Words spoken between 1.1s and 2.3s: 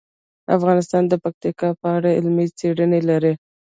پکتیکا په اړه